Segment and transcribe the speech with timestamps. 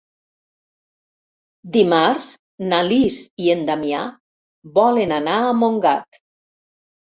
[1.75, 2.31] Dimarts
[2.71, 4.01] na Lis i en Damià
[4.81, 6.23] volen anar a Montgat.